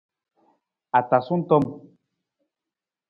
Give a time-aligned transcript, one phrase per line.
[0.99, 1.63] Atasung tom.